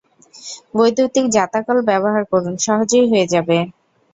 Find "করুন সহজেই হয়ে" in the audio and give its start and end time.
2.31-3.25